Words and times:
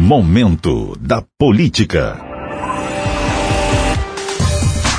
Momento 0.00 0.96
da 1.00 1.20
Política. 1.36 2.16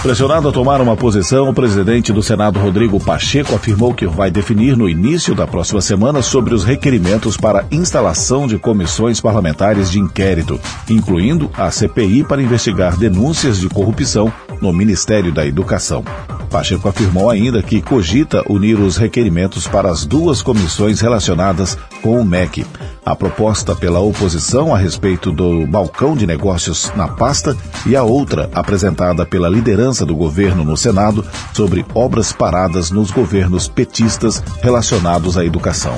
Pressionado 0.04 0.50
a 0.50 0.52
tomar 0.52 0.82
uma 0.82 0.98
posição, 0.98 1.50
o 1.50 1.54
presidente 1.54 2.12
do 2.12 2.22
Senado, 2.22 2.60
Rodrigo 2.60 3.00
Pacheco, 3.00 3.56
afirmou 3.56 3.94
que 3.94 4.06
vai 4.06 4.30
definir 4.30 4.76
no 4.76 4.90
início 4.90 5.34
da 5.34 5.48
próxima 5.48 5.80
semana 5.80 6.22
sobre 6.22 6.54
os 6.54 6.66
requerimentos 6.66 7.38
para 7.38 7.66
instalação 7.72 8.46
de 8.46 8.60
comissões 8.60 9.22
parlamentares 9.22 9.90
de 9.90 10.00
inquérito, 10.00 10.60
incluindo 10.90 11.50
a 11.58 11.72
CPI 11.72 12.26
para 12.26 12.42
investigar 12.42 12.98
denúncias 12.98 13.58
de 13.58 13.70
corrupção 13.70 14.32
no 14.62 14.74
Ministério 14.74 15.32
da 15.32 15.48
Educação. 15.48 16.04
Pacheco 16.50 16.90
afirmou 16.90 17.30
ainda 17.30 17.62
que 17.62 17.82
cogita 17.82 18.44
unir 18.52 18.80
os 18.80 18.98
requerimentos 18.98 19.68
para 19.68 19.90
as 19.90 20.06
duas 20.06 20.42
comissões 20.42 21.00
relacionadas 21.00 21.78
com 22.02 22.20
o 22.20 22.26
MEC 22.26 22.66
a 23.10 23.16
proposta 23.16 23.76
pela 23.76 24.00
oposição 24.00 24.74
a 24.74 24.78
respeito 24.78 25.32
do 25.32 25.66
balcão 25.66 26.16
de 26.16 26.28
negócios 26.28 26.92
na 26.96 27.08
pasta 27.08 27.58
e 27.88 27.96
a 27.96 28.04
outra 28.04 28.50
apresentada 28.54 29.26
pela 29.26 29.50
liderança 29.50 30.06
do 30.06 30.16
governo 30.16 30.64
no 30.64 30.78
Senado 30.78 31.26
sobre 31.52 31.84
obras 31.96 32.32
paradas 32.32 32.92
nos 32.92 33.10
governos 33.10 33.68
petistas 33.68 34.44
relacionados 34.62 35.40
à 35.40 35.44
educação. 35.44 35.98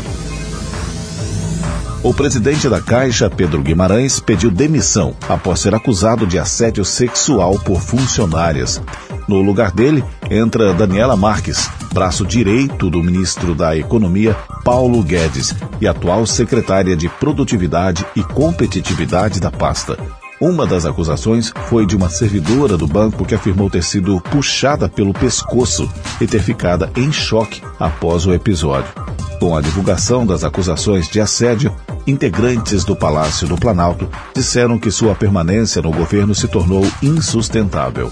O 2.01 2.13
presidente 2.13 2.69
da 2.69 2.79
Caixa, 2.79 3.29
Pedro 3.29 3.61
Guimarães, 3.61 4.19
pediu 4.19 4.49
demissão 4.49 5.13
após 5.27 5.59
ser 5.59 5.75
acusado 5.75 6.25
de 6.25 6.39
assédio 6.39 6.85
sexual 6.85 7.59
por 7.59 7.79
funcionárias. 7.79 8.81
No 9.27 9.41
lugar 9.41 9.71
dele 9.71 10.03
entra 10.29 10.73
Daniela 10.73 11.15
Marques, 11.15 11.69
braço 11.93 12.25
direito 12.25 12.89
do 12.89 13.03
ministro 13.03 13.53
da 13.55 13.75
Economia, 13.77 14.35
Paulo 14.63 15.01
Guedes, 15.03 15.55
e 15.79 15.87
atual 15.87 16.25
secretária 16.25 16.95
de 16.95 17.07
Produtividade 17.07 18.05
e 18.15 18.23
Competitividade 18.23 19.39
da 19.39 19.51
pasta. 19.51 19.97
Uma 20.39 20.65
das 20.65 20.87
acusações 20.87 21.53
foi 21.67 21.85
de 21.85 21.95
uma 21.95 22.09
servidora 22.09 22.75
do 22.75 22.87
banco 22.87 23.23
que 23.23 23.35
afirmou 23.35 23.69
ter 23.69 23.83
sido 23.83 24.19
puxada 24.19 24.89
pelo 24.89 25.13
pescoço 25.13 25.87
e 26.19 26.25
ter 26.25 26.41
ficado 26.41 26.89
em 26.95 27.11
choque 27.11 27.61
após 27.79 28.25
o 28.25 28.33
episódio. 28.33 28.91
Com 29.39 29.55
a 29.55 29.61
divulgação 29.61 30.25
das 30.25 30.43
acusações 30.43 31.07
de 31.07 31.21
assédio, 31.21 31.71
integrantes 32.07 32.83
do 32.83 32.95
Palácio 32.95 33.47
do 33.47 33.55
Planalto 33.55 34.09
disseram 34.35 34.79
que 34.79 34.89
sua 34.89 35.13
permanência 35.13 35.81
no 35.81 35.91
governo 35.91 36.33
se 36.33 36.47
tornou 36.47 36.83
insustentável. 37.03 38.11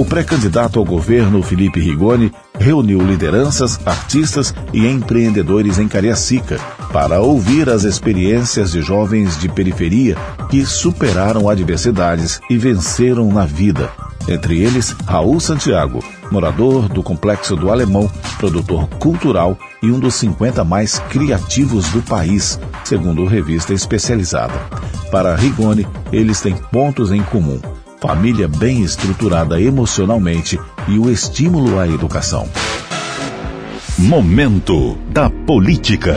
O 0.00 0.04
pré-candidato 0.06 0.78
ao 0.78 0.84
governo, 0.86 1.42
Felipe 1.42 1.78
Rigoni, 1.78 2.32
reuniu 2.58 3.02
lideranças, 3.02 3.78
artistas 3.84 4.54
e 4.72 4.86
empreendedores 4.86 5.78
em 5.78 5.86
Cariacica 5.86 6.58
para 6.90 7.20
ouvir 7.20 7.68
as 7.68 7.84
experiências 7.84 8.72
de 8.72 8.80
jovens 8.80 9.38
de 9.38 9.46
periferia 9.46 10.16
que 10.48 10.64
superaram 10.64 11.50
adversidades 11.50 12.40
e 12.48 12.56
venceram 12.56 13.30
na 13.30 13.44
vida. 13.44 13.90
Entre 14.26 14.62
eles, 14.62 14.96
Raul 15.04 15.38
Santiago, 15.38 16.02
morador 16.30 16.88
do 16.88 17.02
Complexo 17.02 17.54
do 17.54 17.70
Alemão, 17.70 18.10
produtor 18.38 18.88
cultural 18.98 19.58
e 19.82 19.92
um 19.92 20.00
dos 20.00 20.14
50 20.14 20.64
mais 20.64 20.98
criativos 21.10 21.90
do 21.90 22.00
país, 22.00 22.58
segundo 22.84 23.26
revista 23.26 23.74
especializada. 23.74 24.54
Para 25.10 25.36
Rigoni, 25.36 25.86
eles 26.10 26.40
têm 26.40 26.54
pontos 26.54 27.12
em 27.12 27.22
comum 27.22 27.60
família 28.00 28.48
bem 28.48 28.82
estruturada 28.82 29.60
emocionalmente 29.60 30.58
e 30.88 30.98
o 30.98 31.10
estímulo 31.10 31.78
à 31.78 31.86
educação. 31.86 32.48
Momento 33.98 34.96
da 35.12 35.28
Política. 35.28 36.16